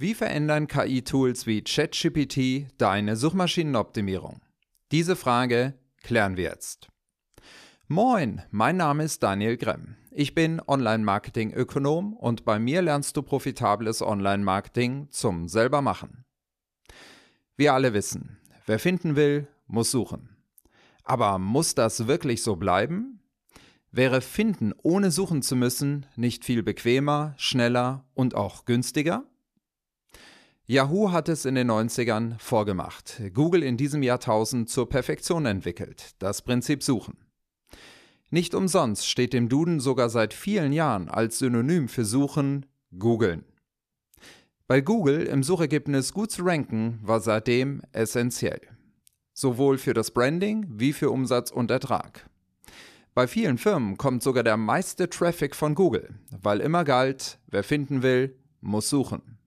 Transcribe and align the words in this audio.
Wie 0.00 0.14
verändern 0.14 0.66
KI-Tools 0.66 1.46
wie 1.46 1.62
ChatGPT 1.62 2.68
deine 2.78 3.16
Suchmaschinenoptimierung? 3.16 4.40
Diese 4.92 5.14
Frage 5.14 5.74
klären 6.02 6.38
wir 6.38 6.44
jetzt. 6.44 6.88
Moin, 7.86 8.40
mein 8.50 8.78
Name 8.78 9.04
ist 9.04 9.22
Daniel 9.22 9.58
Gremm. 9.58 9.96
Ich 10.10 10.34
bin 10.34 10.62
Online-Marketing-Ökonom 10.66 12.14
und 12.14 12.46
bei 12.46 12.58
mir 12.58 12.80
lernst 12.80 13.14
du 13.14 13.20
profitables 13.20 14.00
Online-Marketing 14.00 15.08
zum 15.10 15.48
selbermachen. 15.48 16.24
Wir 17.58 17.74
alle 17.74 17.92
wissen, 17.92 18.38
wer 18.64 18.78
finden 18.78 19.16
will, 19.16 19.48
muss 19.66 19.90
suchen. 19.90 20.34
Aber 21.04 21.38
muss 21.38 21.74
das 21.74 22.06
wirklich 22.06 22.42
so 22.42 22.56
bleiben? 22.56 23.20
Wäre 23.92 24.22
Finden 24.22 24.72
ohne 24.82 25.10
suchen 25.10 25.42
zu 25.42 25.56
müssen 25.56 26.06
nicht 26.16 26.46
viel 26.46 26.62
bequemer, 26.62 27.34
schneller 27.36 28.06
und 28.14 28.34
auch 28.34 28.64
günstiger? 28.64 29.26
Yahoo 30.70 31.10
hat 31.10 31.28
es 31.28 31.46
in 31.46 31.56
den 31.56 31.68
90ern 31.68 32.38
vorgemacht, 32.38 33.20
Google 33.34 33.64
in 33.64 33.76
diesem 33.76 34.04
Jahrtausend 34.04 34.70
zur 34.70 34.88
Perfektion 34.88 35.44
entwickelt, 35.44 36.14
das 36.20 36.42
Prinzip 36.42 36.84
Suchen. 36.84 37.16
Nicht 38.30 38.54
umsonst 38.54 39.08
steht 39.08 39.32
dem 39.32 39.48
Duden 39.48 39.80
sogar 39.80 40.10
seit 40.10 40.32
vielen 40.32 40.72
Jahren 40.72 41.08
als 41.08 41.40
Synonym 41.40 41.88
für 41.88 42.04
Suchen 42.04 42.66
Googeln. 42.96 43.44
Bei 44.68 44.80
Google 44.80 45.24
im 45.24 45.42
Suchergebnis 45.42 46.12
gut 46.12 46.30
zu 46.30 46.44
ranken 46.44 47.00
war 47.02 47.18
seitdem 47.18 47.82
essentiell. 47.90 48.60
Sowohl 49.32 49.76
für 49.76 49.92
das 49.92 50.12
Branding 50.12 50.66
wie 50.70 50.92
für 50.92 51.10
Umsatz 51.10 51.50
und 51.50 51.72
Ertrag. 51.72 52.30
Bei 53.12 53.26
vielen 53.26 53.58
Firmen 53.58 53.96
kommt 53.96 54.22
sogar 54.22 54.44
der 54.44 54.56
meiste 54.56 55.10
Traffic 55.10 55.56
von 55.56 55.74
Google, 55.74 56.14
weil 56.30 56.60
immer 56.60 56.84
galt, 56.84 57.40
wer 57.48 57.64
finden 57.64 58.04
will, 58.04 58.38
muss 58.60 58.88
suchen. 58.88 59.39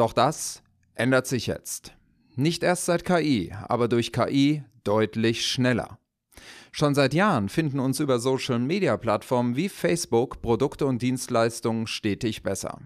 Doch 0.00 0.14
das 0.14 0.62
ändert 0.94 1.26
sich 1.26 1.46
jetzt. 1.46 1.92
Nicht 2.34 2.62
erst 2.62 2.86
seit 2.86 3.04
KI, 3.04 3.52
aber 3.68 3.86
durch 3.86 4.12
KI 4.12 4.64
deutlich 4.82 5.46
schneller. 5.46 5.98
Schon 6.72 6.94
seit 6.94 7.12
Jahren 7.12 7.50
finden 7.50 7.80
uns 7.80 8.00
über 8.00 8.18
Social-Media-Plattformen 8.18 9.56
wie 9.56 9.68
Facebook 9.68 10.40
Produkte 10.40 10.86
und 10.86 11.02
Dienstleistungen 11.02 11.86
stetig 11.86 12.42
besser. 12.42 12.80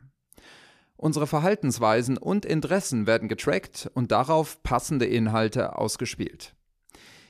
Unsere 0.96 1.28
Verhaltensweisen 1.28 2.18
und 2.18 2.44
Interessen 2.44 3.06
werden 3.06 3.28
getrackt 3.28 3.88
und 3.94 4.10
darauf 4.10 4.60
passende 4.64 5.06
Inhalte 5.06 5.78
ausgespielt. 5.78 6.56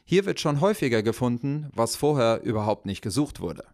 Hier 0.07 0.25
wird 0.25 0.41
schon 0.41 0.63
häufiger 0.63 1.03
gefunden, 1.03 1.69
was 1.75 1.95
vorher 1.95 2.43
überhaupt 2.43 2.87
nicht 2.87 3.03
gesucht 3.03 3.39
wurde. 3.39 3.67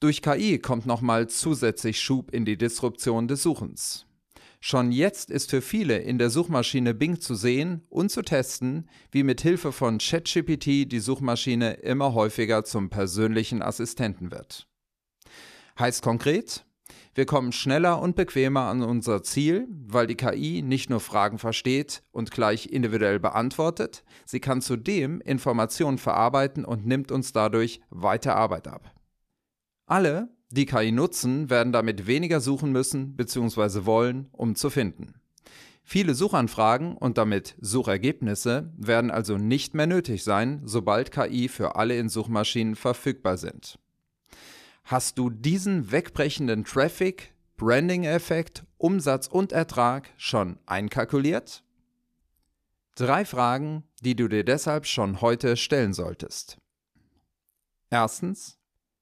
Durch 0.00 0.22
KI 0.22 0.58
kommt 0.58 0.86
nochmal 0.86 1.28
zusätzlich 1.28 2.00
Schub 2.00 2.30
in 2.30 2.46
die 2.46 2.56
Disruption 2.56 3.28
des 3.28 3.42
Suchens. 3.42 4.07
Schon 4.60 4.90
jetzt 4.90 5.30
ist 5.30 5.50
für 5.50 5.62
viele 5.62 5.98
in 5.98 6.18
der 6.18 6.30
Suchmaschine 6.30 6.92
Bing 6.92 7.20
zu 7.20 7.34
sehen 7.34 7.82
und 7.88 8.10
zu 8.10 8.22
testen, 8.22 8.88
wie 9.12 9.22
mit 9.22 9.40
Hilfe 9.40 9.70
von 9.72 9.98
ChatGPT 9.98 10.90
die 10.90 11.00
Suchmaschine 11.00 11.74
immer 11.74 12.14
häufiger 12.14 12.64
zum 12.64 12.90
persönlichen 12.90 13.62
Assistenten 13.62 14.32
wird. 14.32 14.66
Heißt 15.78 16.02
konkret, 16.02 16.64
wir 17.14 17.26
kommen 17.26 17.52
schneller 17.52 18.00
und 18.00 18.16
bequemer 18.16 18.62
an 18.62 18.82
unser 18.82 19.22
Ziel, 19.22 19.68
weil 19.86 20.06
die 20.06 20.16
KI 20.16 20.62
nicht 20.62 20.90
nur 20.90 21.00
Fragen 21.00 21.38
versteht 21.38 22.02
und 22.10 22.30
gleich 22.30 22.66
individuell 22.66 23.18
beantwortet, 23.20 24.04
sie 24.24 24.40
kann 24.40 24.60
zudem 24.60 25.20
Informationen 25.20 25.98
verarbeiten 25.98 26.64
und 26.64 26.86
nimmt 26.86 27.12
uns 27.12 27.32
dadurch 27.32 27.80
weiter 27.90 28.36
Arbeit 28.36 28.68
ab. 28.68 28.94
Alle, 29.86 30.28
die 30.50 30.66
KI 30.66 30.92
nutzen, 30.92 31.50
werden 31.50 31.72
damit 31.72 32.06
weniger 32.06 32.40
suchen 32.40 32.72
müssen 32.72 33.16
bzw. 33.16 33.84
wollen, 33.84 34.28
um 34.32 34.54
zu 34.54 34.70
finden. 34.70 35.14
Viele 35.82 36.14
Suchanfragen 36.14 36.96
und 36.98 37.16
damit 37.16 37.56
Suchergebnisse 37.60 38.70
werden 38.76 39.10
also 39.10 39.38
nicht 39.38 39.74
mehr 39.74 39.86
nötig 39.86 40.22
sein, 40.22 40.60
sobald 40.64 41.10
KI 41.10 41.48
für 41.48 41.76
alle 41.76 41.96
in 41.96 42.10
Suchmaschinen 42.10 42.76
verfügbar 42.76 43.38
sind. 43.38 43.78
Hast 44.84 45.18
du 45.18 45.30
diesen 45.30 45.90
wegbrechenden 45.90 46.64
Traffic, 46.64 47.34
Branding-Effekt, 47.56 48.64
Umsatz 48.76 49.26
und 49.26 49.52
Ertrag 49.52 50.10
schon 50.18 50.58
einkalkuliert? 50.66 51.64
Drei 52.94 53.24
Fragen, 53.24 53.84
die 54.02 54.14
du 54.14 54.28
dir 54.28 54.44
deshalb 54.44 54.86
schon 54.86 55.22
heute 55.22 55.56
stellen 55.56 55.94
solltest. 55.94 56.58
Erstens, 57.90 58.57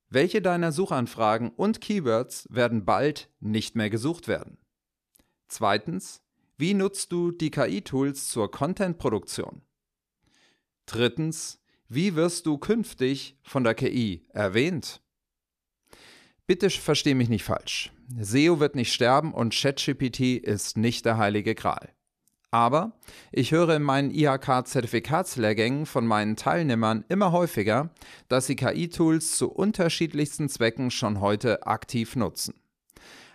welche 0.09 0.41
deiner 0.41 0.73
Suchanfragen 0.73 1.51
und 1.51 1.81
Keywords 1.81 2.47
werden 2.51 2.85
bald 2.85 3.31
nicht 3.41 3.75
mehr 3.75 3.91
gesucht 3.91 4.29
werden? 4.29 4.59
Zweitens, 5.49 6.23
wie 6.57 6.75
nutzt 6.75 7.13
du 7.13 7.33
die 7.33 7.51
KI-Tools 7.51 8.29
zur 8.29 8.51
Content-Produktion? 8.51 9.63
Drittens, 10.87 11.61
wie 11.89 12.15
wirst 12.15 12.47
du 12.47 12.59
künftig 12.59 13.39
von 13.43 13.65
der 13.65 13.75
KI 13.75 14.25
erwähnt? 14.31 15.03
Bitte 16.47 16.71
versteh 16.71 17.15
mich 17.15 17.29
nicht 17.29 17.45
falsch. 17.45 17.93
SEO 18.21 18.61
wird 18.61 18.77
nicht 18.77 18.93
sterben 18.93 19.35
und 19.35 19.53
ChatGPT 19.53 20.39
ist 20.39 20.77
nicht 20.77 21.05
der 21.05 21.17
heilige 21.17 21.57
Gral. 21.57 21.96
Aber 22.57 22.93
ich 23.33 23.53
höre 23.53 23.77
in 23.77 23.83
meinen 23.83 24.11
IHK-Zertifikatslehrgängen 24.11 25.85
von 25.85 26.07
meinen 26.07 26.37
Teilnehmern 26.37 27.05
immer 27.11 27.31
häufiger, 27.31 27.91
dass 28.29 28.47
sie 28.47 28.57
KI-Tools 28.57 29.37
zu 29.37 29.53
unterschiedlichsten 29.53 30.49
Zwecken 30.49 30.91
schon 30.91 31.21
heute 31.21 31.67
aktiv 31.67 32.17
nutzen. 32.17 32.55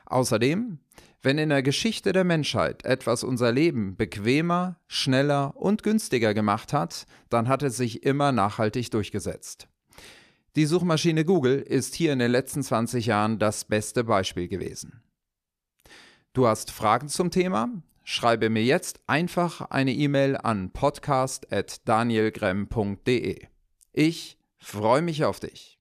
Außerdem, 0.08 0.80
wenn 1.22 1.38
in 1.38 1.50
der 1.50 1.62
Geschichte 1.62 2.14
der 2.14 2.24
Menschheit 2.24 2.84
etwas 2.84 3.24
unser 3.24 3.52
Leben 3.52 3.96
bequemer, 3.96 4.80
schneller 4.88 5.56
und 5.56 5.84
günstiger 5.84 6.34
gemacht 6.34 6.74
hat, 6.74 7.06
dann 7.30 7.48
hat 7.48 7.62
es 7.62 7.78
sich 7.78 8.02
immer 8.02 8.32
nachhaltig 8.32 8.90
durchgesetzt. 8.90 9.68
Die 10.56 10.66
Suchmaschine 10.66 11.26
Google 11.26 11.60
ist 11.60 11.94
hier 11.94 12.12
in 12.12 12.18
den 12.18 12.32
letzten 12.32 12.64
20 12.64 13.06
Jahren 13.06 13.38
das 13.38 13.66
beste 13.66 14.04
Beispiel 14.04 14.48
gewesen. 14.48 15.04
Du 16.34 16.48
hast 16.48 16.72
Fragen 16.72 17.08
zum 17.08 17.30
Thema? 17.30 17.70
Schreibe 18.14 18.50
mir 18.50 18.66
jetzt 18.66 19.00
einfach 19.08 19.72
eine 19.72 19.94
E-Mail 19.94 20.36
an 20.36 20.74
podcast.danielgremm.de. 20.74 23.48
Ich 23.94 24.38
freue 24.58 25.02
mich 25.02 25.24
auf 25.24 25.40
dich. 25.40 25.81